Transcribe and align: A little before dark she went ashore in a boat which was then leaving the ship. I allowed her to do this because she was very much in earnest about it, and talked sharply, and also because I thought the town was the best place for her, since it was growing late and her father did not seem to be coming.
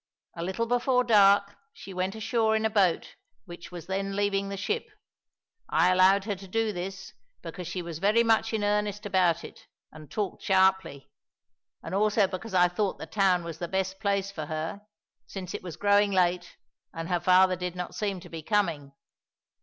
A 0.35 0.41
little 0.43 0.65
before 0.65 1.03
dark 1.03 1.57
she 1.73 1.93
went 1.93 2.15
ashore 2.15 2.55
in 2.55 2.65
a 2.65 2.71
boat 2.71 3.17
which 3.45 3.71
was 3.71 3.85
then 3.85 4.15
leaving 4.15 4.49
the 4.49 4.57
ship. 4.57 4.87
I 5.69 5.91
allowed 5.91 6.23
her 6.23 6.33
to 6.37 6.47
do 6.47 6.73
this 6.73 7.13
because 7.43 7.67
she 7.67 7.83
was 7.83 7.99
very 7.99 8.23
much 8.23 8.51
in 8.51 8.63
earnest 8.63 9.05
about 9.05 9.43
it, 9.43 9.67
and 9.91 10.09
talked 10.09 10.41
sharply, 10.41 11.11
and 11.83 11.93
also 11.93 12.25
because 12.25 12.55
I 12.55 12.67
thought 12.67 12.97
the 12.97 13.05
town 13.05 13.43
was 13.43 13.59
the 13.59 13.67
best 13.67 13.99
place 13.99 14.31
for 14.31 14.47
her, 14.47 14.81
since 15.27 15.53
it 15.53 15.61
was 15.61 15.75
growing 15.77 16.09
late 16.09 16.57
and 16.91 17.07
her 17.07 17.19
father 17.19 17.55
did 17.55 17.75
not 17.75 17.93
seem 17.93 18.19
to 18.21 18.29
be 18.29 18.41
coming. 18.41 18.93